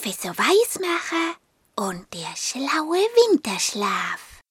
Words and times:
Professor 0.00 0.30
Weismacher 0.38 1.34
und 1.74 2.14
der 2.14 2.36
schlaue 2.36 2.98
Winterschlaf. 2.98 4.42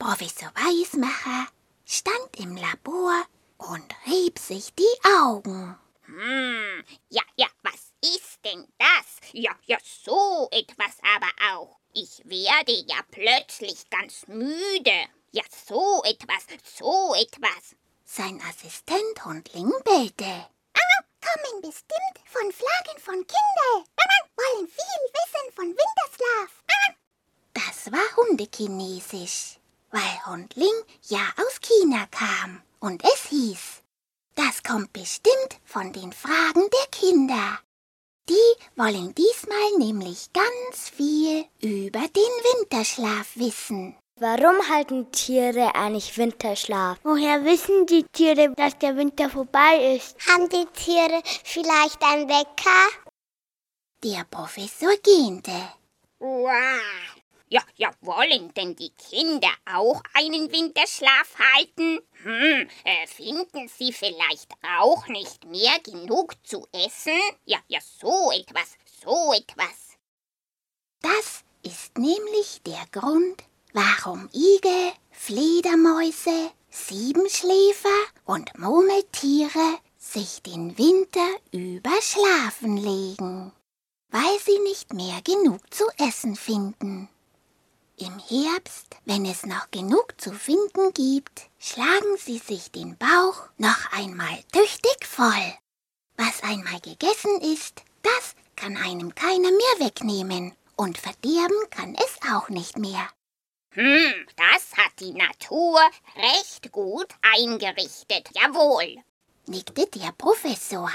Professor 0.00 0.48
Weismacher 0.56 1.46
stand 1.86 2.40
im 2.40 2.56
Labor 2.56 3.24
und 3.58 3.94
rieb 4.08 4.36
sich 4.36 4.74
die 4.74 5.08
Augen. 5.20 5.78
Hm, 6.06 6.84
ja, 7.10 7.22
ja, 7.36 7.46
was 7.62 7.92
ist 8.02 8.44
denn 8.44 8.66
das? 8.78 9.30
Ja, 9.32 9.52
ja, 9.64 9.78
so 9.84 10.48
etwas 10.50 10.96
aber 11.14 11.30
auch. 11.54 11.78
Ich 11.92 12.22
werde 12.24 12.72
ja 12.88 13.00
plötzlich 13.12 13.88
ganz 13.90 14.26
müde. 14.26 15.06
Ja, 15.30 15.44
so 15.68 16.02
etwas, 16.02 16.46
so 16.64 17.14
etwas. 17.14 17.76
Sein 18.04 18.42
Assistent 18.42 19.24
Hundling 19.24 19.72
bellte. 19.84 20.48
Kommen 21.30 21.62
bestimmt 21.62 22.16
von 22.24 22.52
Flaggen 22.52 23.00
von 23.00 23.14
Kindern. 23.14 23.84
Wollen 24.36 24.68
viel 24.68 25.00
wissen 25.14 25.54
von 25.54 25.66
Winterschlaf. 25.66 26.64
Das 27.52 27.92
war 27.92 28.16
Hundekinesisch, 28.16 29.58
weil 29.90 30.26
Hundling 30.26 30.82
ja 31.08 31.20
aus 31.36 31.60
China 31.60 32.06
kam 32.10 32.62
und 32.78 33.04
es 33.04 33.26
hieß, 33.28 33.82
das 34.34 34.62
kommt 34.62 34.92
bestimmt 34.92 35.60
von 35.64 35.92
den 35.92 36.12
Fragen 36.12 36.68
der 36.70 36.86
Kinder. 36.90 37.58
Die 38.28 38.54
wollen 38.76 39.14
diesmal 39.14 39.78
nämlich 39.78 40.32
ganz 40.32 40.88
viel 40.88 41.44
über 41.60 42.00
den 42.00 42.60
Winterschlaf 42.60 43.36
wissen. 43.36 43.99
Warum 44.22 44.68
halten 44.68 45.10
Tiere 45.12 45.74
eigentlich 45.74 46.18
Winterschlaf? 46.18 46.98
Woher 47.04 47.42
wissen 47.46 47.86
die 47.86 48.04
Tiere, 48.12 48.52
dass 48.54 48.76
der 48.76 48.94
Winter 48.98 49.30
vorbei 49.30 49.96
ist? 49.96 50.14
Haben 50.28 50.46
die 50.50 50.66
Tiere 50.74 51.22
vielleicht 51.42 52.02
einen 52.02 52.28
Wecker? 52.28 53.00
Der 54.04 54.24
Professor 54.30 54.92
gähnte. 55.02 55.72
Wow. 56.18 56.52
Ja, 57.48 57.62
ja, 57.76 57.90
wollen 58.02 58.52
denn 58.52 58.76
die 58.76 58.90
Kinder 58.90 59.48
auch 59.64 60.02
einen 60.12 60.52
Winterschlaf 60.52 61.36
halten? 61.54 62.00
Hm, 62.22 62.68
äh, 62.84 63.06
finden 63.06 63.68
sie 63.68 63.90
vielleicht 63.90 64.52
auch 64.78 65.08
nicht 65.08 65.46
mehr 65.46 65.80
genug 65.82 66.34
zu 66.46 66.66
essen? 66.72 67.18
Ja, 67.46 67.58
ja, 67.68 67.80
so 67.80 68.30
etwas, 68.32 68.76
so 69.02 69.32
etwas. 69.32 69.96
Das 71.00 71.42
ist 71.62 71.96
nämlich 71.96 72.60
der 72.66 72.84
Grund, 72.92 73.44
warum 73.72 74.28
Igel, 74.32 74.92
Fledermäuse, 75.10 76.50
Siebenschläfer 76.70 77.88
und 78.24 78.58
Murmeltiere 78.58 79.78
sich 79.98 80.42
den 80.42 80.78
Winter 80.78 81.26
über 81.52 81.90
schlafen 82.00 82.76
legen, 82.76 83.52
weil 84.10 84.38
sie 84.44 84.58
nicht 84.60 84.92
mehr 84.92 85.20
genug 85.22 85.60
zu 85.72 85.84
essen 85.98 86.36
finden. 86.36 87.08
Im 87.96 88.18
Herbst, 88.18 88.96
wenn 89.04 89.26
es 89.26 89.44
noch 89.44 89.70
genug 89.70 90.18
zu 90.18 90.32
finden 90.32 90.94
gibt, 90.94 91.50
schlagen 91.58 92.16
sie 92.16 92.38
sich 92.38 92.70
den 92.70 92.96
Bauch 92.96 93.44
noch 93.58 93.92
einmal 93.92 94.42
tüchtig 94.52 95.04
voll. 95.06 95.54
Was 96.16 96.42
einmal 96.42 96.80
gegessen 96.80 97.40
ist, 97.42 97.82
das 98.02 98.34
kann 98.56 98.78
einem 98.78 99.14
keiner 99.14 99.50
mehr 99.50 99.86
wegnehmen 99.86 100.54
und 100.76 100.96
verderben 100.96 101.68
kann 101.70 101.94
es 101.94 102.32
auch 102.32 102.48
nicht 102.48 102.78
mehr. 102.78 103.06
Hm, 103.72 104.26
das 104.36 104.76
hat 104.76 104.92
die 104.98 105.12
Natur 105.12 105.80
recht 106.16 106.72
gut 106.72 107.08
eingerichtet, 107.22 108.28
jawohl. 108.34 108.96
nickte 109.46 109.86
der 109.86 110.12
Professor. 110.18 110.90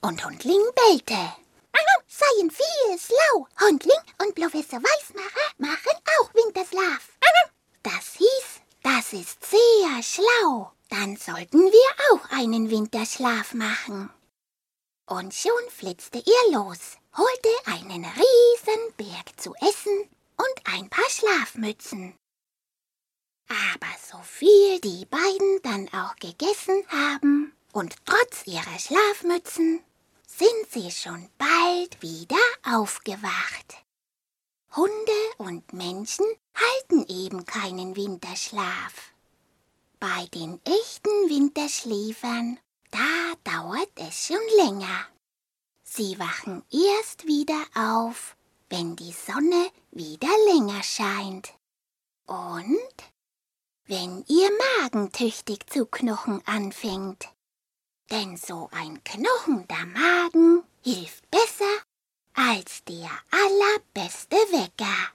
Und 0.00 0.24
Hundling 0.24 0.62
bellte. 0.74 1.32
Seien 2.08 2.50
viel 2.50 2.98
schlau. 2.98 3.46
Hundling 3.60 4.00
und 4.22 4.34
Professor 4.34 4.80
Weißmacher 4.80 5.52
machen 5.58 6.00
auch 6.18 6.32
Winterschlaf. 6.32 7.10
Das 7.82 8.14
hieß, 8.16 8.60
das 8.82 9.12
ist 9.12 9.44
sehr 9.44 10.02
schlau. 10.02 10.72
Dann 10.88 11.16
sollten 11.16 11.58
wir 11.58 12.12
auch 12.12 12.30
einen 12.30 12.70
Winterschlaf 12.70 13.52
machen. 13.52 14.08
Und 15.06 15.34
schon 15.34 15.52
flitzte 15.68 16.18
er 16.18 16.52
los, 16.52 16.96
holte 17.16 17.50
einen 17.66 18.04
riesen 18.04 18.96
Berg 18.96 19.38
zu 19.38 19.54
essen 19.56 20.08
und 20.36 20.74
ein 20.74 20.88
paar 20.88 21.08
Schlafmützen. 21.08 22.14
Aber 23.48 23.92
so 24.10 24.18
viel 24.22 24.80
die 24.80 25.06
beiden 25.06 25.62
dann 25.62 25.88
auch 25.92 26.16
gegessen 26.16 26.82
haben 26.88 27.52
und 27.72 27.94
trotz 28.04 28.46
ihrer 28.46 28.78
Schlafmützen 28.78 29.80
sind 30.26 30.70
sie 30.70 30.90
schon 30.90 31.28
bald 31.38 32.02
wieder 32.02 32.36
aufgewacht. 32.64 33.84
Hunde 34.74 35.34
und 35.38 35.72
Menschen 35.72 36.26
halten 36.54 37.06
eben 37.08 37.46
keinen 37.46 37.96
Winterschlaf. 37.96 39.14
Bei 39.98 40.26
den 40.34 40.60
echten 40.64 41.30
Winterschläfern, 41.30 42.58
da 42.90 43.34
dauert 43.44 43.90
es 43.96 44.26
schon 44.26 44.46
länger. 44.58 45.06
Sie 45.82 46.18
wachen 46.18 46.62
erst 46.70 47.26
wieder 47.26 47.64
auf, 47.74 48.35
wenn 48.68 48.96
die 48.96 49.12
Sonne 49.12 49.70
wieder 49.90 50.28
länger 50.52 50.82
scheint. 50.82 51.52
Und 52.26 52.94
wenn 53.86 54.24
ihr 54.26 54.50
Magen 54.80 55.12
tüchtig 55.12 55.70
zu 55.70 55.86
knochen 55.86 56.42
anfängt. 56.46 57.28
Denn 58.10 58.36
so 58.36 58.68
ein 58.72 59.02
knochender 59.04 59.86
Magen 59.86 60.62
hilft 60.82 61.28
besser 61.30 61.82
als 62.34 62.84
der 62.84 63.10
allerbeste 63.30 64.36
Wecker. 64.36 65.12